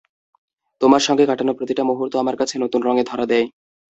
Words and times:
তোমার 0.81 1.01
সঙ্গে 1.07 1.23
কাটানো 1.25 1.51
প্রতিটা 1.57 1.83
মুহূর্ত 1.89 2.13
আমার 2.15 2.35
কাছে 2.37 2.55
নতুন 2.63 2.79
রঙে 2.83 3.03
ধরা 3.03 3.25
দেয়। 3.31 3.47